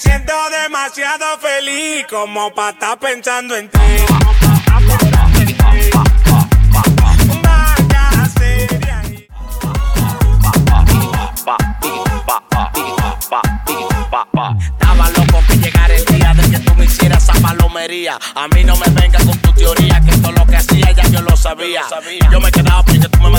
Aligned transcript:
Siento 0.00 0.32
demasiado 0.48 1.38
feliz 1.40 2.06
como 2.08 2.54
pa' 2.54 2.70
estar 2.70 2.98
pensando 2.98 3.54
en 3.54 3.68
ti. 3.68 3.78
Estaba 14.72 15.10
loco 15.10 15.42
que 15.46 15.56
llegara 15.58 15.94
el 15.94 16.04
día 16.06 16.32
de 16.34 16.50
que 16.50 16.58
tú 16.60 16.74
me 16.76 16.86
hicieras 16.86 17.22
esa 17.22 17.34
palomería. 17.34 18.18
A 18.34 18.48
mí 18.48 18.64
no 18.64 18.76
me 18.76 18.88
vengas 18.98 19.22
con 19.24 19.36
tu 19.40 19.52
teoría, 19.52 20.00
que 20.00 20.16
todo 20.16 20.32
lo 20.32 20.46
que 20.46 20.56
hacía 20.56 20.92
ya 20.92 21.06
yo 21.08 21.20
lo 21.20 21.36
sabía. 21.36 21.82
Yo 22.32 22.40
me 22.40 22.50
quedaba 22.50 22.82
porque 22.82 23.00
tú 23.00 23.20
me 23.20 23.29